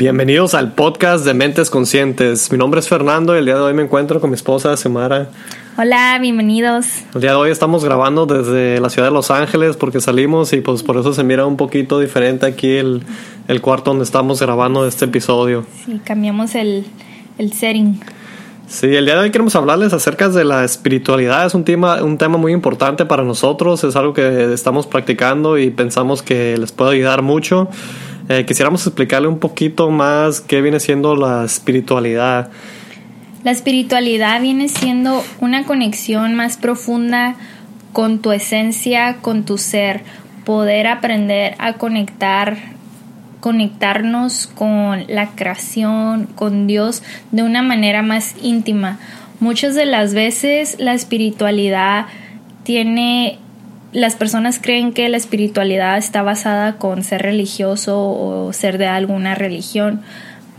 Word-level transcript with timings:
Bienvenidos 0.00 0.54
al 0.54 0.72
podcast 0.72 1.26
de 1.26 1.34
Mentes 1.34 1.68
Conscientes. 1.68 2.50
Mi 2.50 2.56
nombre 2.56 2.80
es 2.80 2.88
Fernando 2.88 3.34
y 3.34 3.40
el 3.40 3.44
día 3.44 3.56
de 3.56 3.60
hoy 3.60 3.74
me 3.74 3.82
encuentro 3.82 4.18
con 4.18 4.30
mi 4.30 4.34
esposa 4.34 4.74
Semara. 4.78 5.28
Hola, 5.76 6.16
bienvenidos. 6.18 6.86
El 7.14 7.20
día 7.20 7.32
de 7.32 7.36
hoy 7.36 7.50
estamos 7.50 7.84
grabando 7.84 8.24
desde 8.24 8.80
la 8.80 8.88
ciudad 8.88 9.08
de 9.08 9.12
Los 9.12 9.30
Ángeles 9.30 9.76
porque 9.76 10.00
salimos 10.00 10.54
y 10.54 10.62
pues 10.62 10.82
por 10.82 10.96
eso 10.96 11.12
se 11.12 11.22
mira 11.22 11.44
un 11.44 11.58
poquito 11.58 12.00
diferente 12.00 12.46
aquí 12.46 12.78
el, 12.78 13.02
el 13.46 13.60
cuarto 13.60 13.90
donde 13.90 14.04
estamos 14.04 14.40
grabando 14.40 14.86
este 14.86 15.04
episodio. 15.04 15.66
Sí, 15.84 16.00
cambiamos 16.02 16.54
el, 16.54 16.86
el 17.36 17.52
setting. 17.52 18.00
Sí, 18.68 18.86
el 18.86 19.04
día 19.04 19.16
de 19.16 19.24
hoy 19.24 19.30
queremos 19.30 19.54
hablarles 19.54 19.92
acerca 19.92 20.30
de 20.30 20.44
la 20.44 20.64
espiritualidad. 20.64 21.44
Es 21.44 21.54
un 21.54 21.64
tema, 21.64 22.02
un 22.02 22.16
tema 22.16 22.38
muy 22.38 22.52
importante 22.52 23.04
para 23.04 23.22
nosotros, 23.22 23.84
es 23.84 23.96
algo 23.96 24.14
que 24.14 24.54
estamos 24.54 24.86
practicando 24.86 25.58
y 25.58 25.68
pensamos 25.68 26.22
que 26.22 26.56
les 26.56 26.72
puede 26.72 26.92
ayudar 26.92 27.20
mucho. 27.20 27.68
Eh, 28.32 28.44
quisiéramos 28.46 28.86
explicarle 28.86 29.26
un 29.26 29.40
poquito 29.40 29.90
más 29.90 30.40
qué 30.40 30.60
viene 30.60 30.78
siendo 30.78 31.16
la 31.16 31.44
espiritualidad. 31.44 32.48
La 33.42 33.50
espiritualidad 33.50 34.40
viene 34.40 34.68
siendo 34.68 35.24
una 35.40 35.64
conexión 35.64 36.36
más 36.36 36.56
profunda 36.56 37.34
con 37.92 38.20
tu 38.20 38.30
esencia, 38.30 39.16
con 39.20 39.44
tu 39.44 39.58
ser, 39.58 40.02
poder 40.44 40.86
aprender 40.86 41.56
a 41.58 41.72
conectar 41.72 42.56
conectarnos 43.40 44.46
con 44.46 45.06
la 45.08 45.30
creación, 45.30 46.26
con 46.26 46.68
Dios 46.68 47.02
de 47.32 47.42
una 47.42 47.62
manera 47.62 48.02
más 48.02 48.36
íntima. 48.40 49.00
Muchas 49.40 49.74
de 49.74 49.86
las 49.86 50.14
veces 50.14 50.76
la 50.78 50.94
espiritualidad 50.94 52.06
tiene 52.62 53.40
las 53.92 54.14
personas 54.14 54.58
creen 54.60 54.92
que 54.92 55.08
la 55.08 55.16
espiritualidad 55.16 55.98
está 55.98 56.22
basada 56.22 56.76
con 56.76 57.02
ser 57.02 57.22
religioso 57.22 57.98
o 58.00 58.52
ser 58.52 58.78
de 58.78 58.86
alguna 58.86 59.34
religión, 59.34 60.02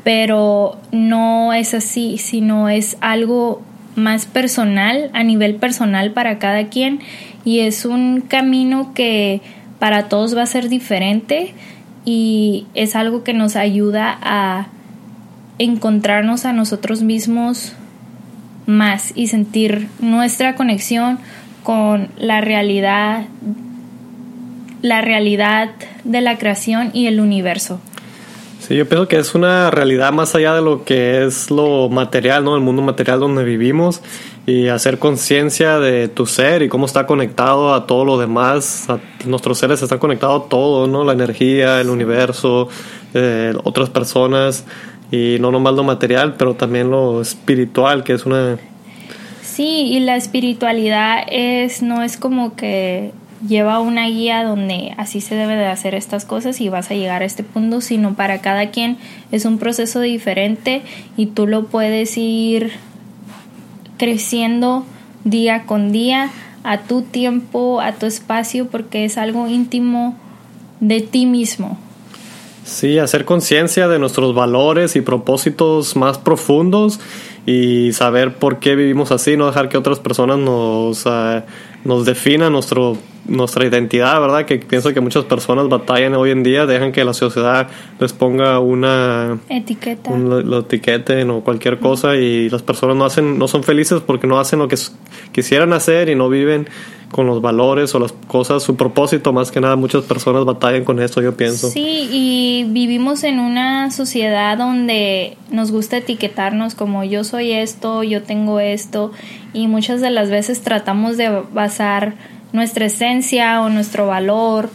pero 0.04 0.80
no 0.92 1.54
es 1.54 1.74
así, 1.74 2.18
sino 2.18 2.70
es 2.70 2.98
algo 3.00 3.62
más 3.96 4.26
personal, 4.26 5.10
a 5.14 5.24
nivel 5.24 5.56
personal 5.56 6.12
para 6.12 6.40
cada 6.40 6.68
quien 6.68 7.00
y 7.44 7.60
es 7.60 7.86
un 7.86 8.22
camino 8.22 8.94
que 8.94 9.42
para 9.80 10.10
todos 10.10 10.36
va 10.36 10.44
a 10.44 10.48
ser 10.48 10.70
diferente 10.70 11.54
y 12.06 12.66
es 12.74 12.96
algo 12.96 13.24
que 13.24 13.34
nos 13.34 13.56
ayuda 13.56 14.18
a 14.22 14.68
encontrarnos 15.58 16.46
a 16.46 16.54
nosotros 16.54 17.04
mismos 17.04 17.74
más 18.66 19.12
y 19.16 19.28
sentir 19.28 19.88
nuestra 20.00 20.56
conexión 20.56 21.20
con 21.64 22.10
la 22.18 22.42
realidad, 22.42 23.26
la 24.82 25.02
realidad 25.02 25.72
de 26.04 26.22
la 26.22 26.38
creación 26.38 26.92
y 26.94 27.08
el 27.08 27.20
universo. 27.20 27.80
Sí, 28.60 28.76
yo 28.76 28.88
pienso 28.88 29.08
que 29.08 29.18
es 29.18 29.34
una 29.34 29.72
realidad 29.72 30.14
más 30.14 30.36
allá 30.36 30.54
de 30.54 30.62
lo 30.62 30.84
que 30.84 31.26
es 31.26 31.50
lo 31.50 31.90
material, 31.90 32.44
¿no? 32.44 32.56
El 32.56 32.62
mundo 32.62 32.84
material 32.84 33.20
donde 33.20 33.44
vivimos 33.44 34.02
y 34.46 34.68
hacer 34.68 35.00
conciencia 35.00 35.80
de 35.80 36.08
tu 36.08 36.28
ser 36.28 36.62
y 36.62 36.70
cómo 36.70 36.86
está 36.86 37.08
conectado 37.08 37.74
a 37.74 37.88
todo 37.88 38.06
lo 38.06 38.20
demás. 38.20 38.88
nuestros 39.26 39.58
seres 39.58 39.82
están 39.82 39.98
conectados 39.98 40.46
a 40.46 40.50
todo, 40.50 40.88
¿no? 40.88 41.04
La 41.04 41.14
energía, 41.14 41.82
el 41.82 41.90
universo, 41.90 42.70
eh, 43.16 43.54
otras 43.64 43.90
personas 43.90 44.66
y 45.12 45.38
no 45.40 45.52
nomás 45.52 45.74
lo 45.74 45.84
material, 45.84 46.36
pero 46.38 46.54
también 46.54 46.92
lo 46.92 47.20
espiritual, 47.20 48.04
que 48.04 48.14
es 48.14 48.28
una 48.28 48.58
Sí, 49.52 49.82
y 49.92 50.00
la 50.00 50.16
espiritualidad 50.16 51.26
es, 51.30 51.82
no 51.82 52.04
es 52.04 52.16
como 52.16 52.56
que 52.56 53.12
lleva 53.46 53.82
una 53.82 54.08
guía 54.08 54.46
donde 54.46 54.94
así 54.96 55.20
se 55.20 55.36
debe 55.36 55.58
de 55.58 55.66
hacer 55.66 55.94
estas 55.94 56.24
cosas 56.24 56.62
y 56.62 56.70
vas 56.70 56.90
a 56.90 56.94
llegar 56.94 57.22
a 57.22 57.26
este 57.26 57.44
punto, 57.44 57.82
sino 57.82 58.14
para 58.14 58.40
cada 58.40 58.70
quien 58.70 58.96
es 59.34 59.44
un 59.44 59.58
proceso 59.58 60.00
diferente 60.00 60.84
y 61.18 61.26
tú 61.26 61.48
lo 61.48 61.66
puedes 61.66 62.18
ir 62.18 62.72
creciendo 63.98 64.86
día 65.26 65.64
con 65.64 65.92
día 65.92 66.30
a 66.64 66.78
tu 66.78 67.02
tiempo, 67.02 67.82
a 67.82 67.92
tu 67.92 68.06
espacio, 68.06 68.70
porque 68.70 69.04
es 69.04 69.18
algo 69.18 69.50
íntimo 69.50 70.16
de 70.80 71.02
ti 71.02 71.26
mismo. 71.26 71.78
Sí, 72.72 73.00
hacer 73.00 73.26
conciencia 73.26 73.90
de 73.90 74.00
nuestros 74.00 74.34
valores 74.34 74.96
y 74.96 75.02
propósitos 75.02 75.98
más 75.98 76.18
profundos 76.18 77.02
y 77.46 77.92
saber 77.92 78.36
por 78.36 78.60
qué 78.60 78.78
vivimos 78.78 79.12
así, 79.12 79.36
no 79.36 79.48
dejar 79.48 79.68
que 79.68 79.78
otras 79.78 80.00
personas 80.00 80.40
nos, 80.40 81.06
uh, 81.06 81.42
nos 81.84 82.06
definan 82.06 82.54
nuestro, 82.54 82.96
nuestra 83.26 83.66
identidad, 83.66 84.20
¿verdad? 84.20 84.46
Que 84.46 84.58
pienso 84.58 84.94
que 84.94 85.00
muchas 85.00 85.26
personas 85.26 85.70
batallan 85.70 86.16
hoy 86.16 86.32
en 86.32 86.44
día, 86.44 86.66
dejan 86.66 86.92
que 86.92 87.04
la 87.06 87.14
sociedad 87.14 87.68
les 88.00 88.14
ponga 88.14 88.60
una 88.60 89.40
etiqueta, 89.50 90.12
un, 90.12 90.50
lo 90.50 90.60
etiqueten 90.60 91.30
o 91.30 91.42
cualquier 91.42 91.80
cosa 91.80 92.16
y 92.16 92.50
las 92.50 92.62
personas 92.62 92.96
no 92.96 93.06
hacen, 93.06 93.38
no 93.38 93.48
son 93.48 93.64
felices 93.64 94.02
porque 94.06 94.28
no 94.28 94.40
hacen 94.40 94.60
lo 94.60 94.68
que 94.68 94.78
quisieran 95.32 95.74
hacer 95.74 96.10
y 96.10 96.16
no 96.16 96.30
viven 96.30 96.68
con 97.12 97.28
los 97.28 97.42
valores 97.42 97.94
o 97.94 98.00
las 98.00 98.14
cosas, 98.28 98.64
su 98.64 98.76
propósito 98.76 99.34
más 99.34 99.52
que 99.52 99.60
nada, 99.60 99.76
muchas 99.76 100.04
personas 100.06 100.46
batallan 100.46 100.86
con 100.86 101.02
eso, 101.02 101.22
yo 101.22 101.36
pienso. 101.36 101.70
Sí, 101.70 102.08
y 102.10 102.66
vivimos 102.70 103.24
en 103.24 103.40
una 103.40 103.92
sociedad 103.92 104.58
donde 104.58 105.38
nos 105.52 105.72
gusta 105.72 105.98
etiquetarnos 105.98 106.74
como 106.74 107.04
yo 107.04 107.24
soy 107.24 107.52
esto, 107.52 108.04
yo 108.04 108.24
tengo 108.24 108.60
esto, 108.60 109.12
y 109.54 109.68
muchas 109.68 110.00
de 110.00 110.10
las 110.10 110.30
veces 110.30 110.62
tratamos 110.62 111.18
de 111.18 111.30
basar 111.54 112.14
nuestra 112.54 112.86
esencia 112.86 113.62
o 113.62 113.70
nuestro 113.70 114.08
valor 114.08 114.70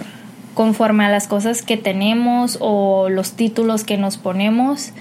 conforme 0.55 1.05
a 1.05 1.11
las 1.11 1.29
cosas 1.29 1.63
que 1.63 1.77
tenemos 1.77 2.57
o 2.61 3.09
los 3.11 3.33
títulos 3.33 3.85
que 3.85 3.99
nos 3.99 4.17
ponemos, 4.17 4.93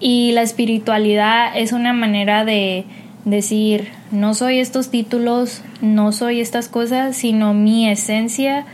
y 0.00 0.32
la 0.32 0.42
espiritualidad 0.42 1.56
es 1.56 1.72
una 1.72 1.92
manera 1.92 2.44
de 2.44 2.84
decir, 3.24 3.88
no 4.10 4.34
soy 4.34 4.58
estos 4.58 4.90
títulos, 4.90 5.62
no 5.80 6.10
soy 6.10 6.40
estas 6.40 6.68
cosas, 6.68 7.16
sino 7.16 7.54
mi 7.54 7.88
esencia 7.88 8.64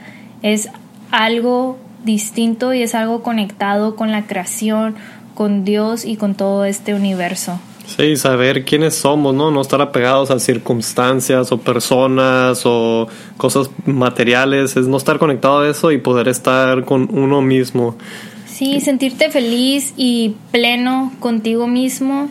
es 0.43 0.71
algo 1.11 1.79
distinto 2.05 2.73
y 2.73 2.83
es 2.83 2.95
algo 2.95 3.23
conectado 3.23 3.95
con 3.95 4.11
la 4.11 4.27
creación, 4.27 4.97
con 5.35 5.65
Dios 5.65 6.05
y 6.07 6.17
con 6.17 6.35
todo 6.35 6.65
este 6.65 6.95
universo. 6.95 7.61
Sí, 7.97 8.17
saber 8.17 8.67
quiénes 8.67 8.95
somos, 8.97 9.35
¿no? 9.35 9.51
No 9.51 9.63
estar 9.63 9.81
apegados 9.81 10.31
a 10.31 10.39
circunstancias 10.39 11.51
o 11.53 11.59
personas 11.59 12.63
o 12.67 13.09
cosas 13.39 13.71
materiales, 13.87 14.77
es 14.77 14.87
no 14.87 14.99
estar 14.99 15.19
conectado 15.19 15.61
a 15.61 15.71
eso 15.71 15.91
y 15.91 15.97
poder 15.97 16.29
estar 16.29 16.85
con 16.85 17.09
uno 17.11 17.41
mismo. 17.41 17.97
Sí, 18.45 18.81
sentirte 18.83 19.31
feliz 19.31 19.95
y 19.97 20.35
pleno 20.53 21.13
contigo 21.19 21.67
mismo 21.67 22.29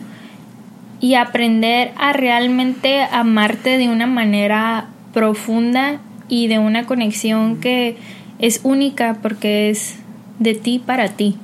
y 1.00 1.14
aprender 1.14 1.90
a 1.96 2.12
realmente 2.12 3.00
amarte 3.10 3.78
de 3.78 3.88
una 3.88 4.06
manera 4.06 4.90
profunda 5.12 6.00
y 6.28 6.46
de 6.46 6.60
una 6.60 6.86
conexión 6.86 7.60
que 7.60 7.96
es 8.38 8.60
única 8.62 9.18
porque 9.22 9.70
es 9.70 9.96
de 10.38 10.54
ti 10.54 10.78
para 10.78 11.08
ti. 11.08 11.36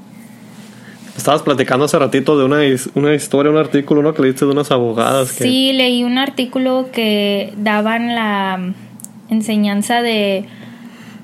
Estabas 1.16 1.42
platicando 1.42 1.84
hace 1.84 1.98
ratito 1.98 2.36
de 2.36 2.44
una, 2.44 2.58
una 2.94 3.14
historia, 3.14 3.50
un 3.50 3.58
artículo 3.58 4.02
¿no? 4.02 4.14
que 4.14 4.22
leíste 4.22 4.44
de 4.44 4.50
unas 4.50 4.70
abogadas. 4.70 5.28
Sí, 5.28 5.72
leí 5.72 6.04
un 6.04 6.18
artículo 6.18 6.88
que 6.92 7.52
daban 7.56 8.14
la 8.14 8.74
enseñanza 9.30 10.02
de 10.02 10.46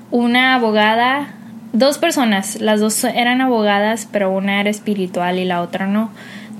una 0.09 0.55
abogada, 0.55 1.35
dos 1.73 1.97
personas, 1.97 2.59
las 2.61 2.79
dos 2.79 3.03
eran 3.03 3.41
abogadas, 3.41 4.07
pero 4.11 4.31
una 4.31 4.59
era 4.59 4.69
espiritual 4.69 5.39
y 5.39 5.45
la 5.45 5.61
otra 5.61 5.87
no 5.87 6.11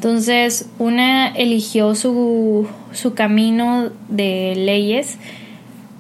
entonces, 0.02 0.68
una 0.80 1.28
eligió 1.28 1.94
su, 1.94 2.68
su 2.92 3.14
camino 3.14 3.92
de 4.10 4.56
leyes 4.56 5.20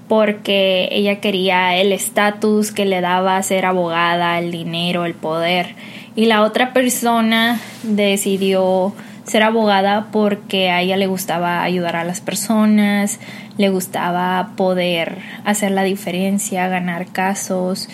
porque 0.08 0.90
ella 0.91 1.20
quería 1.20 1.76
el 1.76 1.91
estatus 1.91 2.72
que 2.72 2.85
le 2.85 3.00
daba 3.00 3.44
ser 3.44 3.64
abogada, 3.64 4.40
el 4.40 4.52
dinero, 4.52 5.06
el 5.06 5.14
poder. 5.14 5.76
Y 6.16 6.25
la 6.25 6.43
otra 6.43 6.73
persona 6.73 7.59
decidió 7.84 8.93
ser 9.23 9.43
abogada 9.43 10.08
porque 10.11 10.69
a 10.69 10.81
ella 10.81 10.97
le 10.97 11.08
gustaba 11.08 11.63
ayudar 11.63 11.96
a 11.96 12.03
las 12.03 12.19
personas, 12.19 13.19
le 13.58 13.69
gustaba 13.69 14.52
poder 14.58 15.19
hacer 15.46 15.72
la 15.72 15.84
diferencia, 15.84 16.67
ganar 16.67 17.08
casos. 17.08 17.87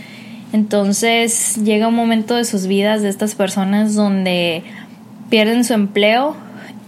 Entonces 0.54 1.58
llega 1.64 1.90
un 1.90 1.96
momento 1.96 2.36
de 2.36 2.46
sus 2.46 2.68
vidas 2.68 3.02
de 3.02 3.10
estas 3.10 3.36
personas 3.36 3.94
donde 3.94 4.64
pierden 5.30 5.64
su 5.64 5.74
empleo 5.74 6.36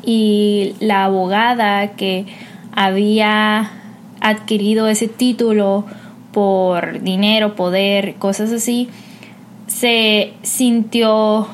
y 0.04 0.74
la 0.80 1.04
abogada 1.04 1.90
que 1.90 2.26
había 2.72 3.72
adquirido 4.22 4.88
ese 4.88 5.08
título 5.08 5.86
por 6.32 7.02
dinero, 7.02 7.56
poder, 7.56 8.16
cosas 8.16 8.52
así, 8.52 8.90
se 9.70 10.34
sintió 10.42 11.48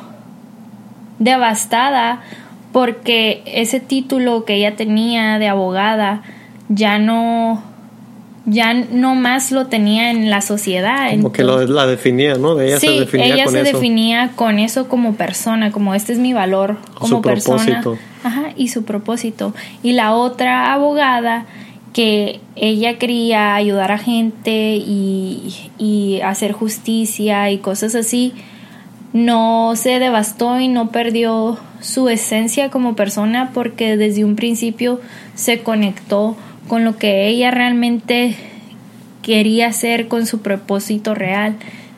devastada 1.19 2.21
porque 2.71 3.43
ese 3.45 3.79
título 3.79 4.45
que 4.45 4.55
ella 4.55 4.75
tenía 4.75 5.37
de 5.37 5.47
abogada 5.47 6.23
ya 6.69 6.97
no 6.97 7.61
ya 8.45 8.73
no 8.73 9.15
más 9.15 9.51
lo 9.51 9.67
tenía 9.67 10.11
en 10.11 10.29
la 10.29 10.41
sociedad. 10.41 11.09
Como 11.11 11.31
que 11.31 11.43
la 11.43 11.87
definía, 11.87 12.35
¿no? 12.35 12.59
ella 12.59 12.79
se 12.79 12.91
definía 12.91 13.33
ella 13.33 13.47
se 13.47 13.63
definía 13.63 14.31
con 14.35 14.59
eso 14.59 14.87
como 14.87 15.15
persona, 15.15 15.71
como 15.71 15.95
este 15.95 16.13
es 16.13 16.19
mi 16.19 16.33
valor 16.33 16.77
como 16.93 17.21
persona. 17.21 17.83
Ajá, 18.23 18.53
y 18.55 18.69
su 18.69 18.85
propósito. 18.85 19.53
Y 19.83 19.93
la 19.93 20.13
otra 20.13 20.73
abogada 20.73 21.45
que 21.95 22.41
ella 22.57 22.97
quería 22.97 23.55
ayudar 23.55 23.93
a 23.93 23.97
gente 23.97 24.75
y, 24.75 25.71
y 25.77 26.19
hacer 26.25 26.51
justicia 26.51 27.49
y 27.51 27.59
cosas 27.59 27.95
así, 27.95 28.33
no 29.13 29.77
se 29.77 29.97
devastó 29.99 30.59
y 30.59 30.67
no 30.67 30.91
perdió 30.91 31.57
su 31.79 32.09
esencia 32.09 32.69
como 32.69 32.97
persona 32.97 33.51
porque 33.53 33.95
desde 33.95 34.25
un 34.25 34.35
principio 34.35 34.99
se 35.35 35.59
conectó 35.59 36.35
con 36.67 36.83
lo 36.83 36.97
que 36.97 37.29
ella 37.29 37.49
realmente 37.49 38.35
quería 39.21 39.67
hacer 39.67 40.09
con 40.09 40.25
su 40.25 40.41
propósito 40.41 41.15
real. 41.15 41.55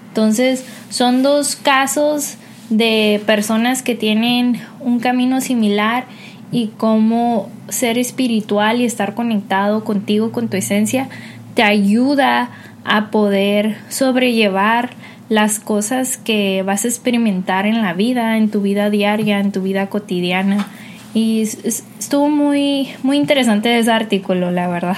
Entonces, 0.10 0.64
son 0.92 1.24
dos 1.24 1.56
casos 1.56 2.36
de 2.70 3.20
personas 3.26 3.82
que 3.82 3.96
tienen 3.96 4.62
un 4.80 5.00
camino 5.00 5.42
similar 5.42 6.06
y 6.52 6.68
cómo 6.78 7.50
ser 7.70 7.98
espiritual 7.98 8.82
y 8.82 8.86
estar 8.86 9.14
conectado 9.14 9.84
contigo, 9.84 10.32
con 10.32 10.48
tu 10.48 10.58
esencia, 10.58 11.10
te 11.54 11.64
ayuda 11.64 12.50
a 12.86 13.12
poder 13.12 13.78
sobrellevar 13.90 14.92
las 15.30 15.60
cosas 15.60 16.18
que 16.18 16.64
vas 16.64 16.86
a 16.86 16.88
experimentar 16.88 17.66
en 17.66 17.82
la 17.82 17.94
vida, 17.94 18.38
en 18.38 18.50
tu 18.50 18.62
vida 18.62 18.90
diaria, 18.90 19.40
en 19.40 19.52
tu 19.52 19.62
vida 19.62 19.88
cotidiana. 19.88 20.68
Y 21.14 21.42
estuvo 21.42 22.30
muy, 22.30 22.90
muy 23.04 23.18
interesante 23.18 23.78
ese 23.78 23.92
artículo, 23.92 24.52
la 24.52 24.68
verdad. 24.68 24.98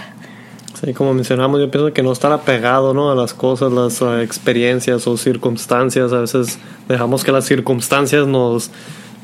Sí, 0.79 0.93
como 0.93 1.13
mencionamos, 1.13 1.59
yo 1.59 1.71
pienso 1.71 1.91
que 1.93 2.03
no 2.03 2.11
estar 2.11 2.31
apegado 2.31 2.93
¿no? 2.93 3.11
a 3.11 3.15
las 3.15 3.33
cosas, 3.33 3.71
las 3.71 4.01
uh, 4.01 4.19
experiencias 4.19 5.07
o 5.07 5.17
circunstancias. 5.17 6.13
A 6.13 6.21
veces 6.21 6.59
dejamos 6.87 7.23
que 7.23 7.31
las 7.31 7.45
circunstancias 7.45 8.27
nos, 8.27 8.71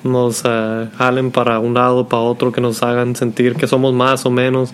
nos 0.05 0.45
uh, 0.45 0.89
jalen 0.97 1.31
para 1.31 1.59
un 1.59 1.73
lado, 1.73 2.07
para 2.07 2.21
otro, 2.21 2.51
que 2.51 2.61
nos 2.61 2.83
hagan 2.83 3.15
sentir 3.15 3.55
que 3.55 3.67
somos 3.67 3.93
más 3.93 4.25
o 4.25 4.31
menos. 4.31 4.73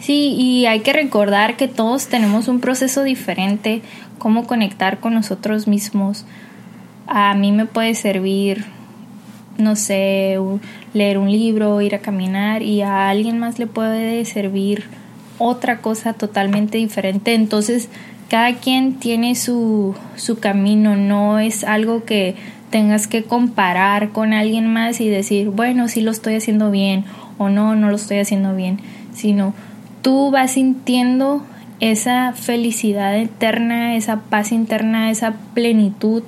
Sí, 0.00 0.34
y 0.36 0.66
hay 0.66 0.80
que 0.80 0.92
recordar 0.92 1.56
que 1.56 1.68
todos 1.68 2.08
tenemos 2.08 2.48
un 2.48 2.60
proceso 2.60 3.04
diferente, 3.04 3.82
cómo 4.18 4.46
conectar 4.46 4.98
con 4.98 5.14
nosotros 5.14 5.68
mismos. 5.68 6.24
A 7.06 7.34
mí 7.34 7.52
me 7.52 7.66
puede 7.66 7.94
servir, 7.94 8.64
no 9.58 9.76
sé, 9.76 10.38
leer 10.92 11.18
un 11.18 11.30
libro, 11.30 11.80
ir 11.80 11.94
a 11.94 12.00
caminar 12.00 12.62
y 12.62 12.82
a 12.82 13.10
alguien 13.10 13.38
más 13.38 13.60
le 13.60 13.68
puede 13.68 14.24
servir 14.24 14.84
otra 15.38 15.78
cosa 15.78 16.14
totalmente 16.14 16.78
diferente. 16.78 17.34
Entonces, 17.34 17.88
cada 18.28 18.54
quien 18.54 18.94
tiene 18.94 19.34
su, 19.34 19.94
su 20.16 20.38
camino, 20.38 20.96
no 20.96 21.38
es 21.38 21.64
algo 21.64 22.04
que 22.04 22.34
tengas 22.72 23.06
que 23.06 23.22
comparar 23.22 24.10
con 24.10 24.32
alguien 24.32 24.72
más 24.72 25.00
y 25.00 25.08
decir, 25.08 25.50
bueno, 25.50 25.86
sí 25.86 26.00
lo 26.00 26.10
estoy 26.10 26.34
haciendo 26.34 26.72
bien 26.72 27.04
o 27.38 27.48
no, 27.48 27.76
no 27.76 27.90
lo 27.90 27.96
estoy 27.96 28.18
haciendo 28.18 28.56
bien, 28.56 28.80
sino 29.14 29.54
tú 30.00 30.32
vas 30.32 30.52
sintiendo 30.52 31.44
esa 31.78 32.32
felicidad 32.32 33.16
eterna, 33.16 33.94
esa 33.94 34.22
paz 34.22 34.50
interna, 34.50 35.10
esa 35.10 35.34
plenitud 35.54 36.22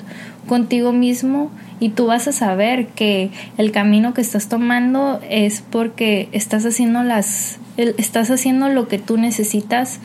contigo 0.47 0.93
mismo 0.93 1.51
y 1.81 1.89
tú 1.89 2.07
vas 2.07 2.29
a 2.29 2.33
saber 2.33 2.89
que 2.89 3.31
el 3.57 3.73
camino 3.73 4.15
que 4.15 4.21
estás 4.21 4.49
tomando 4.49 5.21
es 5.29 5.63
porque 5.63 6.29
estás 6.33 6.65
haciendo 6.67 7.03
las 7.03 7.59
estás 7.77 8.31
haciendo 8.31 8.69
lo 8.69 8.87
que 8.87 8.99
tú 8.99 9.17
necesitas 9.17 9.99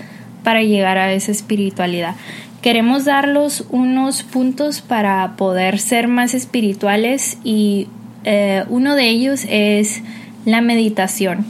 para 0.44 0.63
llegar 0.63 0.97
a 0.97 1.12
esa 1.12 1.31
espiritualidad. 1.31 2.15
Queremos 2.61 3.06
darlos 3.06 3.65
unos 3.69 4.23
puntos 4.23 4.81
para 4.81 5.35
poder 5.38 5.79
ser 5.79 6.09
más 6.09 6.33
espirituales 6.33 7.38
y 7.44 7.88
eh, 8.25 8.65
uno 8.67 8.95
de 8.95 9.07
ellos 9.07 9.45
es 9.50 10.01
la 10.45 10.59
meditación. 10.59 11.45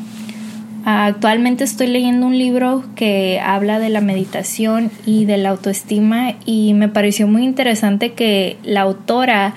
Actualmente 0.86 1.64
estoy 1.64 1.88
leyendo 1.88 2.28
un 2.28 2.38
libro 2.38 2.84
que 2.96 3.40
habla 3.44 3.80
de 3.80 3.90
la 3.90 4.02
meditación 4.02 4.92
y 5.06 5.26
de 5.26 5.38
la 5.38 5.50
autoestima 5.50 6.36
y 6.46 6.74
me 6.74 6.90
pareció 6.90 7.28
muy 7.28 7.44
interesante 7.44 8.14
que 8.14 8.58
la 8.64 8.82
autora 8.82 9.56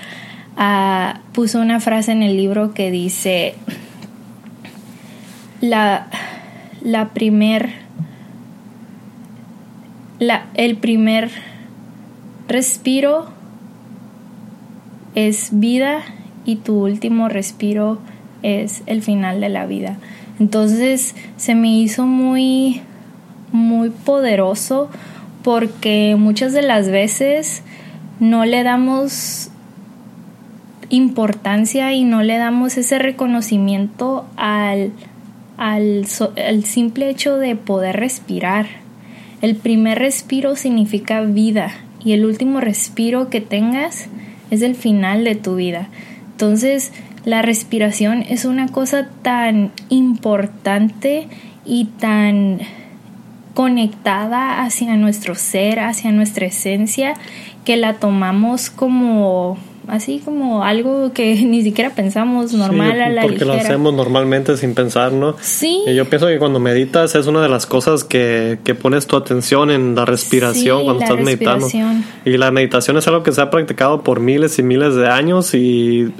ah, 0.56 1.20
puso 1.32 1.60
una 1.60 1.80
frase 1.80 2.12
en 2.12 2.22
el 2.22 2.36
libro 2.36 2.74
que 2.74 2.90
dice 2.90 3.54
la, 5.60 6.08
la 6.82 7.10
primer 7.10 7.81
el 10.54 10.76
primer 10.76 11.30
respiro 12.48 13.26
es 15.14 15.50
vida 15.52 16.02
y 16.44 16.56
tu 16.56 16.84
último 16.84 17.28
respiro 17.28 17.98
es 18.42 18.82
el 18.86 19.02
final 19.02 19.40
de 19.40 19.48
la 19.48 19.66
vida. 19.66 19.98
Entonces 20.38 21.14
se 21.36 21.54
me 21.54 21.76
hizo 21.78 22.06
muy, 22.06 22.82
muy 23.52 23.90
poderoso 23.90 24.90
porque 25.42 26.16
muchas 26.18 26.52
de 26.52 26.62
las 26.62 26.88
veces 26.88 27.62
no 28.20 28.44
le 28.44 28.62
damos 28.62 29.50
importancia 30.88 31.92
y 31.92 32.04
no 32.04 32.22
le 32.22 32.36
damos 32.36 32.76
ese 32.76 32.98
reconocimiento 32.98 34.26
al, 34.36 34.92
al, 35.56 36.06
simple 36.06 37.08
hecho 37.08 37.38
de 37.38 37.56
poder 37.56 37.96
respirar. 37.96 38.81
El 39.42 39.56
primer 39.56 39.98
respiro 39.98 40.54
significa 40.54 41.20
vida 41.22 41.72
y 42.04 42.12
el 42.12 42.24
último 42.24 42.60
respiro 42.60 43.28
que 43.28 43.40
tengas 43.40 44.06
es 44.52 44.62
el 44.62 44.76
final 44.76 45.24
de 45.24 45.34
tu 45.34 45.56
vida. 45.56 45.88
Entonces, 46.30 46.92
la 47.24 47.42
respiración 47.42 48.22
es 48.22 48.44
una 48.44 48.68
cosa 48.68 49.08
tan 49.22 49.72
importante 49.88 51.26
y 51.64 51.86
tan 51.98 52.60
conectada 53.54 54.62
hacia 54.62 54.96
nuestro 54.96 55.34
ser, 55.34 55.80
hacia 55.80 56.12
nuestra 56.12 56.46
esencia, 56.46 57.14
que 57.64 57.76
la 57.76 57.94
tomamos 57.94 58.70
como 58.70 59.58
así 59.88 60.20
como 60.24 60.64
algo 60.64 61.12
que 61.12 61.34
ni 61.44 61.62
siquiera 61.62 61.90
pensamos 61.90 62.52
normal 62.52 63.00
a 63.00 63.08
la 63.08 63.22
porque 63.22 63.44
lo 63.44 63.54
hacemos 63.54 63.94
normalmente 63.94 64.56
sin 64.56 64.74
pensar, 64.74 65.12
¿no? 65.12 65.36
Sí. 65.40 65.82
Y 65.86 65.94
yo 65.94 66.04
pienso 66.06 66.26
que 66.26 66.38
cuando 66.38 66.60
meditas 66.60 67.14
es 67.14 67.26
una 67.26 67.42
de 67.42 67.48
las 67.48 67.66
cosas 67.66 68.04
que, 68.04 68.58
que 68.64 68.74
pones 68.74 69.06
tu 69.06 69.16
atención 69.16 69.70
en 69.70 69.94
la 69.94 70.04
respiración 70.04 70.84
cuando 70.84 71.02
estás 71.04 71.20
meditando. 71.20 71.68
Y 72.24 72.36
la 72.36 72.50
meditación 72.50 72.96
es 72.96 73.06
algo 73.08 73.22
que 73.22 73.32
se 73.32 73.40
ha 73.40 73.50
practicado 73.50 74.02
por 74.02 74.20
miles 74.20 74.58
y 74.58 74.62
miles 74.62 74.94
de 74.94 75.08
años 75.08 75.54
y 75.54 76.12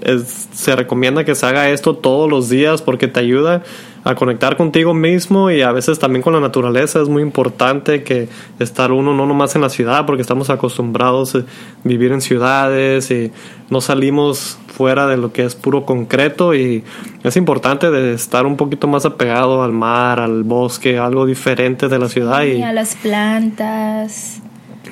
se 0.53 0.77
recomienda 0.77 1.25
que 1.25 1.35
se 1.35 1.47
haga 1.47 1.71
esto 1.71 1.95
todos 1.95 2.31
los 2.31 2.49
días 2.49 2.83
porque 2.83 3.09
te 3.09 3.21
ayuda 3.21 3.63
a 4.05 4.15
conectar 4.15 4.57
contigo 4.57 4.95
mismo 4.95 5.51
y 5.51 5.63
a 5.63 5.71
veces 5.73 5.99
también 5.99 6.23
con 6.23 6.33
la 6.33 6.41
naturaleza. 6.41 7.01
Es 7.01 7.09
muy 7.09 7.23
importante 7.23 8.03
que 8.03 8.29
estar 8.59 8.93
uno 8.93 9.15
no 9.15 9.27
nomás 9.27 9.55
en 9.55 9.63
la 9.63 9.69
ciudad 9.69 10.07
porque 10.07 10.23
estamos 10.23 10.51
acostumbrados 10.51 11.37
a 11.37 11.45
vivir 11.85 12.13
en 12.13 12.21
ciudades 12.21 13.11
y 13.11 13.31
no 13.71 13.81
salimos 13.81 14.59
fuera 14.67 15.07
de 15.07 15.17
lo 15.17 15.33
que 15.33 15.45
es 15.45 15.55
puro 15.55 15.85
concreto 15.85 16.55
y 16.55 16.83
es 17.23 17.37
importante 17.37 17.91
de 17.91 18.15
estar 18.15 18.47
un 18.47 18.57
poquito 18.57 18.89
más 18.89 19.05
apegado 19.05 19.63
al 19.63 19.73
mar, 19.73 20.19
al 20.19 20.43
bosque, 20.43 20.99
algo 20.99 21.27
diferente 21.27 21.89
de 21.89 21.99
la 21.99 22.09
ciudad 22.09 22.43
y, 22.43 22.63
a 22.63 22.73
las 22.73 22.97
plantas. 22.97 24.41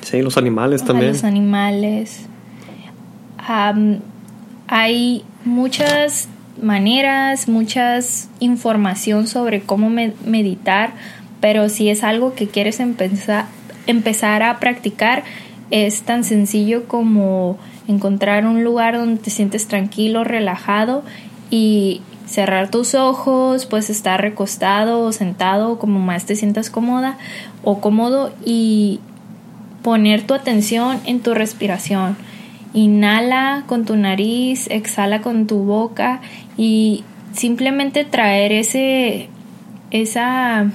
Sí, 0.01 0.21
los 0.21 0.37
animales 0.37 0.85
también. 0.85 1.09
A 1.09 1.13
los 1.13 1.23
animales. 1.23 2.27
hay 4.67 5.25
muchas 5.43 6.29
maneras, 6.61 7.47
muchas 7.47 8.29
información 8.39 9.27
sobre 9.27 9.61
cómo 9.61 9.89
meditar, 9.89 10.93
pero 11.39 11.69
si 11.69 11.89
es 11.89 12.03
algo 12.03 12.33
que 12.35 12.47
quieres 12.47 12.79
empezar, 12.79 13.45
empezar 13.87 14.43
a 14.43 14.59
practicar, 14.59 15.23
es 15.71 16.03
tan 16.03 16.23
sencillo 16.23 16.87
como 16.87 17.57
encontrar 17.87 18.45
un 18.45 18.63
lugar 18.63 18.97
donde 18.97 19.21
te 19.21 19.29
sientes 19.29 19.67
tranquilo, 19.67 20.23
relajado 20.23 21.03
y 21.49 22.01
cerrar 22.27 22.69
tus 22.69 22.95
ojos, 22.95 23.65
puedes 23.65 23.89
estar 23.89 24.21
recostado 24.21 25.01
o 25.01 25.11
sentado 25.11 25.79
como 25.79 25.99
más 25.99 26.25
te 26.25 26.35
sientas 26.35 26.69
cómoda 26.69 27.17
o 27.63 27.81
cómodo 27.81 28.31
y 28.45 28.99
poner 29.81 30.25
tu 30.25 30.33
atención 30.33 30.99
en 31.05 31.21
tu 31.21 31.33
respiración. 31.33 32.15
Inhala 32.73 33.63
con 33.67 33.85
tu 33.85 33.95
nariz, 33.95 34.67
exhala 34.69 35.21
con 35.21 35.47
tu 35.47 35.59
boca 35.59 36.21
y 36.57 37.03
simplemente 37.33 38.05
traer 38.05 38.51
ese 38.51 39.29
esa 39.91 40.71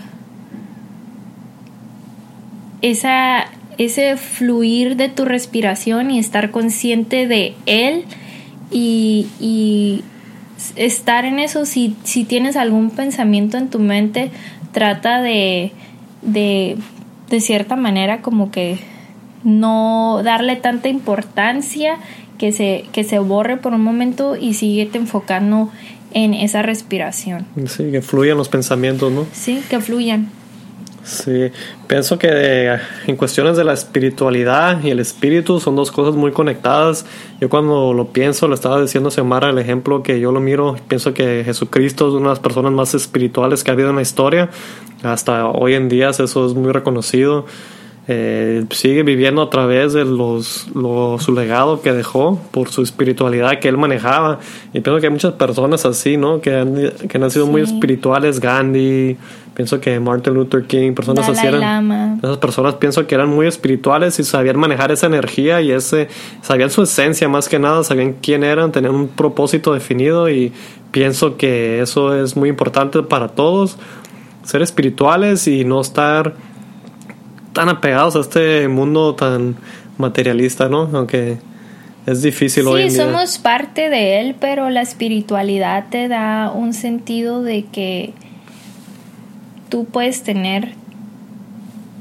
esa 2.82 3.46
ese 3.78 4.16
fluir 4.16 4.96
de 4.96 5.08
tu 5.08 5.24
respiración 5.24 6.10
y 6.10 6.18
estar 6.18 6.50
consciente 6.50 7.26
de 7.26 7.54
él 7.66 8.04
y, 8.70 9.26
y 9.38 10.02
estar 10.76 11.24
en 11.26 11.38
eso. 11.38 11.66
Si, 11.66 11.94
si 12.04 12.24
tienes 12.24 12.56
algún 12.56 12.90
pensamiento 12.90 13.58
en 13.58 13.68
tu 13.68 13.78
mente 13.78 14.30
trata 14.72 15.20
de, 15.20 15.72
de 16.22 16.78
de 17.30 17.40
cierta 17.40 17.76
manera 17.76 18.22
como 18.22 18.50
que 18.50 18.78
no 19.46 20.22
darle 20.24 20.56
tanta 20.56 20.88
importancia 20.88 21.98
que 22.36 22.50
se, 22.50 22.84
que 22.92 23.04
se 23.04 23.20
borre 23.20 23.56
por 23.56 23.72
un 23.72 23.80
momento 23.80 24.36
y 24.36 24.54
sigue 24.54 24.90
enfocando 24.92 25.70
en 26.12 26.34
esa 26.34 26.62
respiración. 26.62 27.46
Sí, 27.66 27.92
que 27.92 28.02
fluyan 28.02 28.36
los 28.36 28.48
pensamientos, 28.48 29.12
¿no? 29.12 29.24
Sí, 29.32 29.62
que 29.70 29.80
fluyan. 29.80 30.30
Sí, 31.04 31.52
pienso 31.86 32.18
que 32.18 32.78
en 33.06 33.16
cuestiones 33.16 33.56
de 33.56 33.62
la 33.62 33.72
espiritualidad 33.72 34.82
y 34.82 34.90
el 34.90 34.98
espíritu 34.98 35.60
son 35.60 35.76
dos 35.76 35.92
cosas 35.92 36.16
muy 36.16 36.32
conectadas. 36.32 37.06
Yo 37.40 37.48
cuando 37.48 37.92
lo 37.92 38.08
pienso, 38.08 38.48
lo 38.48 38.56
estaba 38.56 38.82
diciendo 38.82 39.12
Semara, 39.12 39.50
el 39.50 39.58
ejemplo 39.58 40.02
que 40.02 40.18
yo 40.18 40.32
lo 40.32 40.40
miro, 40.40 40.74
pienso 40.88 41.14
que 41.14 41.44
Jesucristo 41.44 42.08
es 42.08 42.14
una 42.14 42.24
de 42.24 42.30
las 42.30 42.40
personas 42.40 42.72
más 42.72 42.94
espirituales 42.94 43.62
que 43.62 43.70
ha 43.70 43.74
habido 43.74 43.90
en 43.90 43.96
la 43.96 44.02
historia. 44.02 44.50
Hasta 45.04 45.46
hoy 45.46 45.74
en 45.74 45.88
día 45.88 46.10
eso 46.10 46.24
es 46.24 46.54
muy 46.54 46.72
reconocido. 46.72 47.46
Eh, 48.08 48.64
sigue 48.70 49.02
viviendo 49.02 49.42
a 49.42 49.50
través 49.50 49.92
de 49.92 50.04
los, 50.04 50.68
su 51.18 51.32
legado 51.34 51.82
que 51.82 51.92
dejó 51.92 52.40
por 52.52 52.68
su 52.68 52.82
espiritualidad 52.82 53.58
que 53.58 53.68
él 53.68 53.76
manejaba. 53.78 54.38
Y 54.72 54.80
pienso 54.80 55.00
que 55.00 55.06
hay 55.06 55.12
muchas 55.12 55.32
personas 55.32 55.84
así, 55.84 56.16
¿no? 56.16 56.40
Que 56.40 56.54
han, 56.54 56.92
que 57.08 57.18
han 57.18 57.30
sido 57.30 57.48
muy 57.48 57.62
espirituales, 57.62 58.38
Gandhi, 58.38 59.16
pienso 59.54 59.80
que 59.80 59.98
Martin 59.98 60.34
Luther 60.34 60.64
King, 60.64 60.92
personas 60.92 61.28
así 61.28 61.46
eran. 61.46 62.20
Esas 62.22 62.36
personas 62.36 62.74
pienso 62.74 63.06
que 63.08 63.14
eran 63.16 63.28
muy 63.28 63.46
espirituales 63.46 64.20
y 64.20 64.24
sabían 64.24 64.58
manejar 64.58 64.92
esa 64.92 65.06
energía 65.06 65.60
y 65.60 65.72
ese, 65.72 66.08
sabían 66.42 66.70
su 66.70 66.82
esencia 66.82 67.28
más 67.28 67.48
que 67.48 67.58
nada, 67.58 67.82
sabían 67.82 68.16
quién 68.22 68.44
eran, 68.44 68.70
tenían 68.70 68.94
un 68.94 69.08
propósito 69.08 69.72
definido 69.72 70.30
y 70.30 70.52
pienso 70.92 71.36
que 71.36 71.80
eso 71.80 72.14
es 72.14 72.36
muy 72.36 72.50
importante 72.50 73.02
para 73.02 73.28
todos, 73.28 73.78
ser 74.44 74.62
espirituales 74.62 75.48
y 75.48 75.64
no 75.64 75.80
estar 75.80 76.34
tan 77.56 77.70
apegados 77.70 78.14
a 78.16 78.20
este 78.20 78.68
mundo 78.68 79.14
tan 79.14 79.56
materialista, 79.96 80.68
¿no? 80.68 80.90
Aunque 80.92 81.38
es 82.04 82.20
difícil 82.20 82.66
hoy 82.66 82.82
en 82.82 82.88
día. 82.88 82.96
Sí, 82.98 83.02
somos 83.02 83.38
parte 83.38 83.88
de 83.88 84.20
él, 84.20 84.36
pero 84.38 84.68
la 84.68 84.82
espiritualidad 84.82 85.86
te 85.88 86.06
da 86.06 86.52
un 86.54 86.74
sentido 86.74 87.42
de 87.42 87.64
que 87.64 88.12
tú 89.70 89.86
puedes 89.86 90.22
tener 90.22 90.74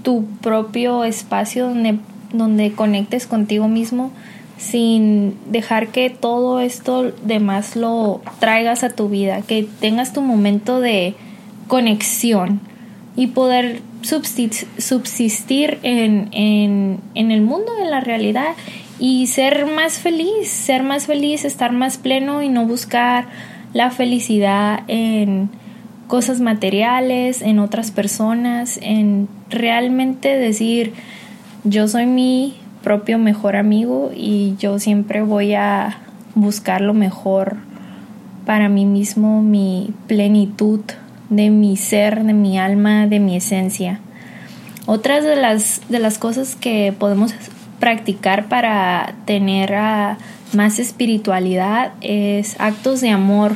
tu 0.03 0.25
propio 0.41 1.05
espacio 1.05 1.69
donde, 1.69 2.00
donde 2.33 2.74
conectes 2.74 3.25
contigo 3.25 3.69
mismo 3.69 4.12
sin 4.57 5.38
dejar 5.50 5.88
que 5.88 6.09
todo 6.09 6.59
esto 6.59 7.13
demás 7.24 7.77
lo 7.77 8.19
traigas 8.39 8.83
a 8.83 8.89
tu 8.89 9.07
vida, 9.07 9.41
que 9.41 9.65
tengas 9.79 10.12
tu 10.12 10.19
momento 10.19 10.81
de 10.81 11.15
conexión 11.69 12.59
y 13.15 13.27
poder 13.27 13.81
subsistir 14.01 15.79
en, 15.84 16.29
en, 16.31 17.00
en 17.15 17.31
el 17.31 17.41
mundo, 17.41 17.72
en 17.81 17.89
la 17.89 18.01
realidad 18.01 18.55
y 19.00 19.27
ser 19.27 19.65
más 19.65 19.98
feliz, 20.00 20.48
ser 20.48 20.84
más 20.84 21.05
feliz, 21.05 21.45
estar 21.45 21.72
más 21.72 21.98
pleno 21.98 22.41
y 22.41 22.50
no 22.50 22.65
buscar 22.65 23.27
la 23.74 23.91
felicidad 23.91 24.84
en 24.88 25.50
cosas 26.07 26.39
materiales, 26.39 27.41
en 27.41 27.60
otras 27.60 27.91
personas, 27.91 28.79
en 28.81 29.27
realmente 29.50 30.38
decir 30.38 30.93
yo 31.63 31.88
soy 31.88 32.05
mi 32.05 32.55
propio 32.84 33.17
mejor 33.17 33.55
amigo 33.55 34.12
y 34.15 34.55
yo 34.60 34.77
siempre 34.77 35.24
voy 35.24 35.55
a 35.55 35.98
buscar 36.36 36.81
lo 36.81 36.93
mejor 36.93 37.57
para 38.45 38.69
mí 38.69 38.86
mismo, 38.86 39.41
mi 39.41 39.91
plenitud 40.07 40.81
de 41.29 41.50
mi 41.50 41.77
ser, 41.77 42.24
de 42.24 42.34
mi 42.34 42.60
alma, 42.60 43.08
de 43.08 43.20
mi 43.20 43.36
esencia. 43.36 44.00
Otras 44.86 45.24
de 45.24 45.36
las, 45.36 45.82
de 45.89 46.00
las 46.00 46.17
cosas 46.17 46.55
que 46.55 46.94
podemos 46.98 47.34
practicar 47.79 48.48
para 48.48 49.15
tener 49.25 49.74
ah, 49.74 50.17
más 50.53 50.79
espiritualidad 50.79 51.94
es 52.01 52.55
actos 52.60 53.01
de 53.01 53.10
amor 53.10 53.53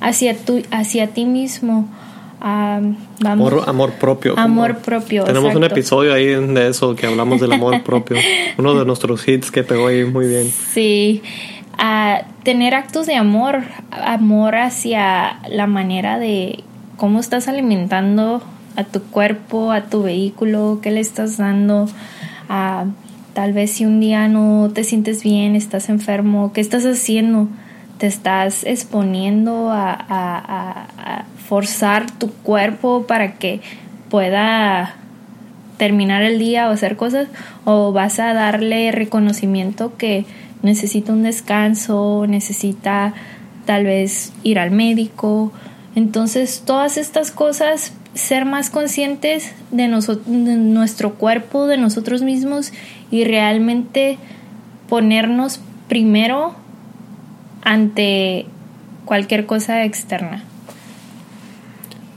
hacia, 0.00 0.36
tu, 0.36 0.62
hacia 0.70 1.08
ti 1.08 1.24
mismo. 1.24 1.88
Ah, 2.42 2.80
amor, 3.24 3.92
propio. 3.92 4.38
Amor 4.38 4.78
propio. 4.78 5.24
Tenemos 5.24 5.54
un 5.54 5.64
episodio 5.64 6.14
ahí 6.14 6.26
de 6.26 6.68
eso 6.68 6.94
que 6.96 7.06
hablamos 7.06 7.40
del 7.40 7.52
amor 7.52 7.82
propio. 7.84 8.16
Uno 8.56 8.74
de 8.74 8.84
nuestros 8.86 9.26
hits 9.28 9.50
que 9.50 9.62
pegó 9.62 9.88
ahí 9.88 10.04
muy 10.04 10.26
bien. 10.26 10.50
Sí. 10.50 11.22
a 11.76 12.22
tener 12.42 12.74
actos 12.74 13.06
de 13.06 13.14
amor, 13.14 13.62
amor 13.90 14.56
hacia 14.56 15.40
la 15.48 15.66
manera 15.66 16.18
de 16.18 16.64
cómo 17.00 17.18
estás 17.18 17.48
alimentando 17.48 18.42
a 18.76 18.84
tu 18.84 19.00
cuerpo, 19.00 19.72
a 19.72 19.84
tu 19.84 20.02
vehículo, 20.02 20.80
qué 20.82 20.90
le 20.90 21.00
estás 21.00 21.38
dando, 21.38 21.88
tal 22.46 23.52
vez 23.54 23.70
si 23.70 23.86
un 23.86 24.00
día 24.00 24.28
no 24.28 24.70
te 24.74 24.84
sientes 24.84 25.22
bien, 25.22 25.56
estás 25.56 25.88
enfermo, 25.88 26.52
qué 26.52 26.60
estás 26.60 26.84
haciendo, 26.84 27.48
te 27.96 28.06
estás 28.06 28.64
exponiendo 28.64 29.70
a, 29.70 29.96
a 30.08 31.24
forzar 31.48 32.10
tu 32.10 32.30
cuerpo 32.30 33.06
para 33.06 33.32
que 33.38 33.62
pueda 34.10 34.94
terminar 35.78 36.22
el 36.22 36.38
día 36.38 36.68
o 36.68 36.72
hacer 36.72 36.96
cosas, 36.96 37.28
o 37.64 37.92
vas 37.92 38.20
a 38.20 38.34
darle 38.34 38.92
reconocimiento 38.92 39.96
que 39.96 40.26
necesita 40.60 41.14
un 41.14 41.22
descanso, 41.22 42.26
necesita 42.28 43.14
tal 43.64 43.84
vez 43.84 44.34
ir 44.42 44.58
al 44.58 44.70
médico, 44.70 45.50
entonces, 45.96 46.62
todas 46.64 46.96
estas 46.96 47.30
cosas, 47.30 47.92
ser 48.14 48.44
más 48.44 48.70
conscientes 48.70 49.52
de, 49.70 49.88
de 49.88 50.56
nuestro 50.56 51.14
cuerpo, 51.14 51.66
de 51.66 51.76
nosotros 51.76 52.22
mismos 52.22 52.72
y 53.10 53.24
realmente 53.24 54.18
ponernos 54.88 55.60
primero 55.88 56.54
ante 57.62 58.46
cualquier 59.04 59.46
cosa 59.46 59.84
externa. 59.84 60.44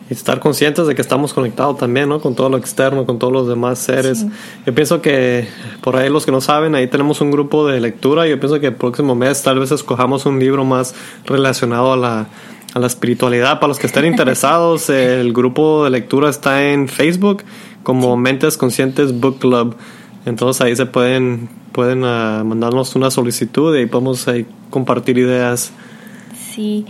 Y 0.10 0.14
estar 0.14 0.40
conscientes 0.40 0.86
de 0.86 0.96
que 0.96 1.02
estamos 1.02 1.34
conectados 1.34 1.78
también, 1.78 2.10
¿no? 2.10 2.20
Con 2.20 2.36
todo 2.36 2.50
lo 2.50 2.58
externo, 2.58 3.06
con 3.06 3.20
todos 3.20 3.32
los 3.32 3.48
demás 3.48 3.80
seres. 3.80 4.26
Yo 4.66 4.76
pienso 4.76 5.02
que, 5.02 5.48
por 5.82 5.96
ahí 5.96 6.10
los 6.10 6.26
que 6.26 6.32
no 6.32 6.42
saben, 6.42 6.76
ahí 6.76 6.88
tenemos 6.88 7.22
un 7.22 7.32
grupo 7.32 7.66
de 7.68 7.80
lectura. 7.80 8.28
Yo 8.28 8.40
pienso 8.40 8.60
que 8.60 8.68
el 8.68 8.76
próximo 8.76 9.16
mes 9.16 9.42
tal 9.44 9.60
vez 9.60 9.72
escojamos 9.72 10.26
un 10.26 10.40
libro 10.40 10.66
más 10.66 10.94
relacionado 11.26 11.94
a 11.94 11.98
la, 11.98 12.28
a 12.74 12.80
la 12.80 12.88
espiritualidad. 12.88 13.60
Para 13.60 13.70
los 13.70 13.80
que 13.80 13.88
estén 13.88 14.06
interesados, 14.14 14.90
el 14.90 15.32
grupo 15.32 15.86
de 15.86 15.92
lectura 15.92 16.30
está 16.30 16.72
en 16.72 16.90
Facebook 16.90 17.44
como 17.84 18.18
Mentes 18.18 18.58
Conscientes 18.58 19.20
Book 19.20 19.40
Club. 19.40 19.76
Entonces 20.26 20.62
ahí 20.62 20.76
se 20.76 20.86
pueden, 20.86 21.50
pueden 21.72 22.04
ah, 22.06 22.44
mandarnos 22.46 22.96
una 22.96 23.12
solicitud 23.12 23.78
y 23.78 23.86
podemos 23.86 24.28
ahí 24.28 24.46
compartir 24.70 25.18
ideas. 25.18 25.72
Sí. 26.52 26.86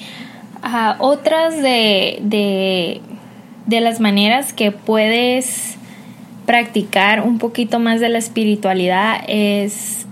Otras 1.00 1.62
de, 1.62 2.20
de, 2.22 3.02
de 3.66 3.82
las 3.82 4.00
maneras 4.00 4.54
que 4.54 4.72
puedes 4.72 5.78
practicar 6.46 7.22
un 7.22 7.38
poquito 7.38 7.80
más 7.80 8.00
de 8.00 8.10
la 8.10 8.18
espiritualidad 8.18 9.24
es 9.28 10.06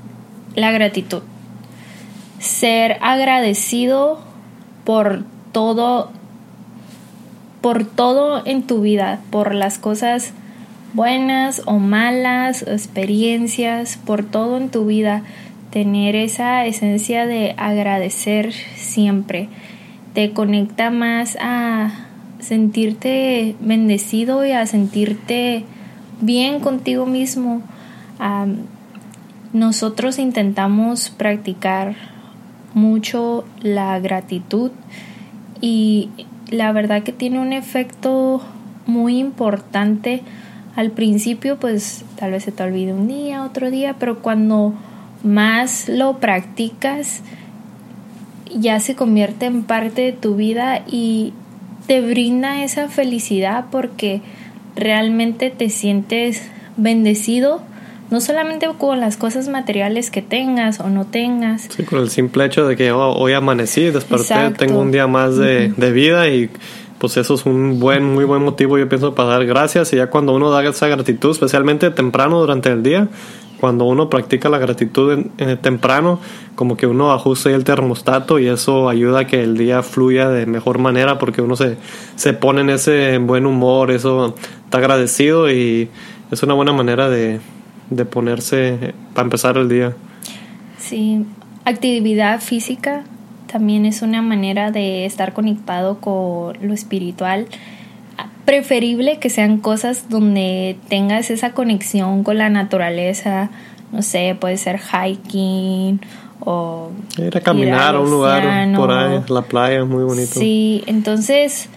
la 0.55 0.71
gratitud. 0.71 1.21
Ser 2.39 2.97
agradecido 3.01 4.19
por 4.83 5.23
todo, 5.51 6.11
por 7.61 7.85
todo 7.85 8.45
en 8.45 8.63
tu 8.63 8.81
vida, 8.81 9.19
por 9.29 9.53
las 9.53 9.77
cosas 9.77 10.33
buenas 10.93 11.61
o 11.65 11.79
malas, 11.79 12.63
experiencias, 12.63 13.97
por 13.97 14.23
todo 14.23 14.57
en 14.57 14.69
tu 14.69 14.85
vida, 14.85 15.23
tener 15.69 16.15
esa 16.15 16.65
esencia 16.65 17.25
de 17.25 17.53
agradecer 17.57 18.51
siempre, 18.75 19.47
te 20.13 20.31
conecta 20.31 20.89
más 20.89 21.37
a 21.39 21.91
sentirte 22.39 23.55
bendecido 23.61 24.45
y 24.45 24.51
a 24.51 24.65
sentirte 24.65 25.63
bien 26.21 26.59
contigo 26.59 27.05
mismo. 27.05 27.61
nosotros 29.53 30.17
intentamos 30.17 31.09
practicar 31.09 31.95
mucho 32.73 33.43
la 33.61 33.99
gratitud 33.99 34.71
y 35.59 36.09
la 36.49 36.71
verdad 36.71 37.03
que 37.03 37.11
tiene 37.11 37.39
un 37.39 37.53
efecto 37.53 38.41
muy 38.85 39.17
importante. 39.17 40.21
Al 40.75 40.91
principio 40.91 41.57
pues 41.57 42.05
tal 42.15 42.31
vez 42.31 42.43
se 42.43 42.51
te 42.51 42.63
olvide 42.63 42.93
un 42.93 43.07
día, 43.07 43.43
otro 43.43 43.71
día, 43.71 43.95
pero 43.99 44.21
cuando 44.21 44.73
más 45.23 45.89
lo 45.89 46.17
practicas 46.19 47.21
ya 48.59 48.79
se 48.79 48.95
convierte 48.95 49.45
en 49.45 49.63
parte 49.63 50.01
de 50.01 50.11
tu 50.13 50.35
vida 50.35 50.83
y 50.87 51.33
te 51.87 52.01
brinda 52.01 52.63
esa 52.63 52.89
felicidad 52.89 53.65
porque 53.71 54.21
realmente 54.75 55.49
te 55.49 55.69
sientes 55.69 56.41
bendecido 56.77 57.61
no 58.11 58.19
solamente 58.19 58.67
con 58.77 58.99
las 58.99 59.15
cosas 59.15 59.47
materiales 59.47 60.11
que 60.11 60.21
tengas 60.21 60.81
o 60.81 60.89
no 60.89 61.05
tengas. 61.05 61.69
Sí, 61.75 61.83
con 61.83 61.99
el 61.99 62.09
simple 62.09 62.45
hecho 62.45 62.67
de 62.67 62.75
que 62.75 62.91
oh, 62.91 63.13
hoy 63.13 63.31
amanecí, 63.31 63.89
desperté, 63.89 64.51
tengo 64.57 64.79
un 64.79 64.91
día 64.91 65.07
más 65.07 65.37
de, 65.37 65.69
vida 65.93 66.27
y 66.27 66.49
pues 66.99 67.15
eso 67.15 67.33
es 67.35 67.45
un 67.45 67.79
buen, 67.79 68.03
muy 68.03 68.25
buen 68.25 68.43
motivo, 68.43 68.77
yo 68.77 68.87
pienso, 68.87 69.15
para 69.15 69.29
dar 69.29 69.45
gracias. 69.45 69.93
Y 69.93 69.95
ya 69.95 70.07
cuando 70.07 70.35
uno 70.35 70.51
da 70.51 70.61
esa 70.63 70.87
gratitud, 70.87 71.31
especialmente 71.31 71.89
temprano 71.89 72.41
durante 72.41 72.69
el 72.69 72.83
día, 72.83 73.07
cuando 73.61 73.85
uno 73.85 74.09
practica 74.09 74.49
la 74.49 74.57
gratitud 74.57 75.13
en, 75.37 75.57
temprano, 75.59 76.19
como 76.55 76.75
que 76.75 76.87
uno 76.87 77.13
ajusta 77.13 77.51
el 77.51 77.63
termostato 77.63 78.39
y 78.39 78.47
eso 78.47 78.89
ayuda 78.89 79.19
a 79.19 79.27
que 79.27 79.43
el 79.43 79.55
día 79.55 79.83
fluya 79.83 80.29
de 80.29 80.47
mejor 80.47 80.79
manera 80.79 81.19
porque 81.19 81.43
uno 81.43 81.55
se, 81.55 81.77
se 82.15 82.33
pone 82.33 82.61
en 82.61 82.71
ese 82.71 83.19
buen 83.19 83.45
humor, 83.45 83.91
eso 83.91 84.33
está 84.65 84.79
agradecido 84.79 85.51
y 85.51 85.89
es 86.31 86.41
una 86.41 86.55
buena 86.55 86.73
manera 86.73 87.07
de, 87.07 87.39
de 87.91 88.05
ponerse 88.05 88.95
para 89.13 89.25
empezar 89.25 89.57
el 89.57 89.69
día. 89.69 89.93
Sí, 90.79 91.23
actividad 91.63 92.41
física 92.41 93.03
también 93.45 93.85
es 93.85 94.01
una 94.01 94.23
manera 94.23 94.71
de 94.71 95.05
estar 95.05 95.33
conectado 95.33 95.99
con 95.99 96.57
lo 96.61 96.73
espiritual. 96.73 97.45
Preferible 98.45 99.19
que 99.19 99.29
sean 99.29 99.57
cosas 99.57 100.09
donde 100.09 100.77
tengas 100.89 101.29
esa 101.29 101.51
conexión 101.51 102.23
con 102.23 102.37
la 102.37 102.49
naturaleza, 102.49 103.49
no 103.91 104.01
sé, 104.01 104.35
puede 104.39 104.57
ser 104.57 104.79
hiking 104.79 106.01
o 106.39 106.89
ir 107.17 107.37
a 107.37 107.41
caminar 107.41 107.95
a 107.95 107.99
un 107.99 108.09
lugar 108.09 108.75
por 108.75 108.91
ahí, 108.91 109.21
la 109.29 109.43
playa, 109.43 109.85
muy 109.85 110.03
bonito. 110.03 110.39
Sí, 110.39 110.83
entonces 110.87 111.69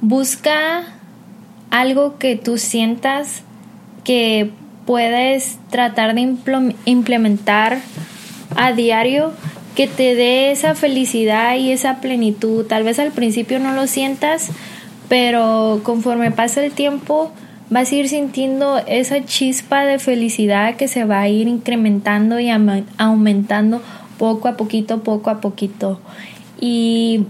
busca 0.00 0.84
algo 1.70 2.18
que 2.18 2.36
tú 2.36 2.58
sientas 2.58 3.42
que 4.04 4.50
puedes 4.86 5.58
tratar 5.70 6.14
de 6.14 6.36
implementar 6.84 7.78
a 8.54 8.72
diario 8.72 9.32
que 9.74 9.86
te 9.86 10.14
dé 10.14 10.50
esa 10.52 10.74
felicidad 10.74 11.56
y 11.56 11.70
esa 11.70 12.00
plenitud. 12.00 12.64
Tal 12.64 12.82
vez 12.82 12.98
al 12.98 13.12
principio 13.12 13.58
no 13.58 13.74
lo 13.74 13.86
sientas, 13.86 14.50
pero 15.08 15.80
conforme 15.82 16.30
pasa 16.30 16.64
el 16.64 16.72
tiempo 16.72 17.32
vas 17.70 17.90
a 17.90 17.94
ir 17.94 18.08
sintiendo 18.08 18.78
esa 18.86 19.24
chispa 19.24 19.84
de 19.84 19.98
felicidad 19.98 20.76
que 20.76 20.88
se 20.88 21.04
va 21.04 21.20
a 21.20 21.28
ir 21.28 21.48
incrementando 21.48 22.38
y 22.38 22.50
aumentando 22.50 23.82
poco 24.18 24.48
a 24.48 24.56
poquito, 24.56 25.02
poco 25.02 25.30
a 25.30 25.40
poquito. 25.40 26.00
Y 26.60 27.26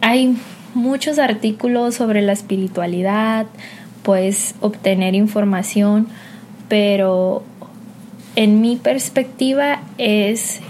hay 0.00 0.36
muchos 0.74 1.18
artículos 1.18 1.96
sobre 1.96 2.22
la 2.22 2.32
espiritualidad, 2.32 3.46
puedes 4.02 4.54
obtener 4.60 5.14
información, 5.14 6.08
pero 6.68 7.42
en 8.36 8.60
mi 8.60 8.76
perspectiva 8.76 9.82
es 9.98 10.60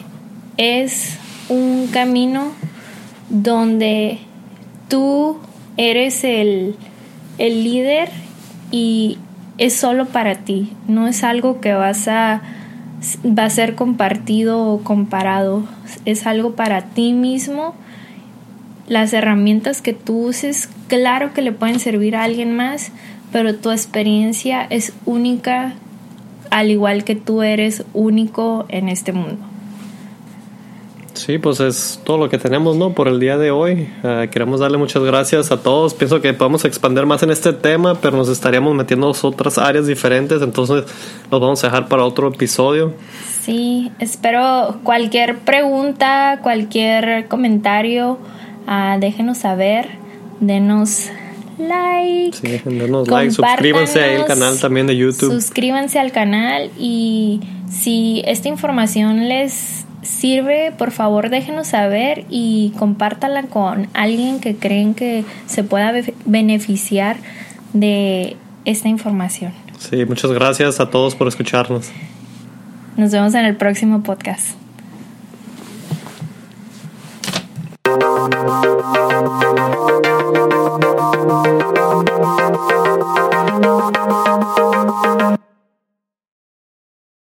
es 0.57 1.19
un 1.49 1.89
camino 1.89 2.53
donde 3.29 4.19
tú 4.89 5.39
eres 5.77 6.25
el, 6.25 6.77
líder 7.39 8.09
y 8.71 9.19
es 9.59 9.75
solo 9.75 10.07
para 10.07 10.37
ti, 10.37 10.73
no 10.89 11.07
es 11.07 11.25
algo 11.25 11.61
que 11.61 11.73
vas 11.75 12.09
a 12.09 12.43
va 13.27 13.45
a 13.45 13.51
ser 13.51 13.75
compartido 13.75 14.67
o 14.67 14.83
comparado, 14.83 15.65
es 16.07 16.27
algo 16.27 16.55
para 16.55 16.83
ti 16.83 17.13
mismo. 17.13 17.75
Las 18.87 19.13
herramientas 19.13 19.83
que 19.83 19.93
tú 19.93 20.29
uses, 20.29 20.71
claro 20.89 21.35
que 21.35 21.43
le 21.43 21.53
pueden 21.53 21.81
servir 21.81 22.17
a 22.17 22.23
alguien 22.23 22.57
más, 22.57 22.93
pero 23.31 23.55
tu 23.57 23.71
experiencia 23.71 24.67
es 24.71 24.95
única, 25.05 25.75
al 26.51 26.71
igual 26.71 27.05
que 27.05 27.15
tú 27.15 27.43
eres 27.43 27.85
único 27.93 28.65
en 28.69 28.89
este 28.89 29.13
mundo. 29.13 29.54
Sí, 31.15 31.39
pues 31.39 31.61
es 31.61 32.01
todo 32.05 32.19
lo 32.19 32.29
que 32.29 32.39
tenemos, 32.39 32.77
¿no? 32.77 32.93
Por 32.93 33.09
el 33.09 33.21
día 33.21 33.39
de 33.39 33.51
hoy. 33.51 33.89
Uh, 34.03 34.29
queremos 34.31 34.61
darle 34.61 34.79
muchas 34.79 35.03
gracias 35.03 35.53
a 35.53 35.63
todos. 35.63 35.95
Pienso 35.95 36.21
que 36.21 36.35
podemos 36.35 36.65
expandir 36.65 37.07
más 37.07 37.23
en 37.23 37.31
este 37.31 37.53
tema, 37.53 37.95
pero 38.01 38.17
nos 38.17 38.29
estaríamos 38.29 38.75
metiendo 38.75 39.11
en 39.11 39.15
otras 39.23 39.59
áreas 39.59 39.87
diferentes, 39.87 40.43
entonces 40.43 40.85
los 41.31 41.41
vamos 41.41 41.63
a 41.63 41.69
dejar 41.69 41.89
para 41.89 42.05
otro 42.05 42.29
episodio. 42.29 42.95
Sí, 43.43 43.93
espero 43.99 44.81
cualquier 44.83 45.39
pregunta, 45.39 46.41
cualquier 46.43 47.29
comentario, 47.29 48.19
uh, 48.67 48.99
déjenos 48.99 49.39
saber, 49.39 49.89
denos 50.41 51.11
like. 51.59 52.37
Sí, 52.37 52.61
denos 52.65 53.07
like, 53.09 53.31
suscríbanse 53.31 54.03
al 54.03 54.25
canal 54.27 54.59
también 54.59 54.87
de 54.87 54.97
YouTube. 54.97 55.33
Suscríbanse 55.33 55.99
al 55.99 56.11
canal 56.11 56.71
y 56.79 57.41
si 57.71 58.23
esta 58.27 58.49
información 58.49 59.29
les 59.29 59.84
sirve, 60.05 60.73
por 60.77 60.91
favor 60.91 61.31
déjenos 61.31 61.69
saber 61.69 62.25
y 62.31 62.73
compártala 62.79 63.45
con 63.45 63.89
alguien 63.95 64.41
que 64.41 64.57
creen 64.57 64.95
que 64.95 65.25
se 65.47 65.65
pueda 65.65 65.93
beneficiar 66.25 67.17
de 67.73 68.37
esta 68.65 68.89
información. 68.89 69.53
Sí, 69.79 70.05
muchas 70.07 70.31
gracias 70.33 70.81
a 70.81 70.91
todos 70.91 71.15
por 71.15 71.29
escucharnos. 71.29 71.91
Nos 72.97 73.11
vemos 73.11 73.35
en 73.35 73.45
el 73.45 73.57
próximo 73.57 74.03
podcast. 74.03 74.55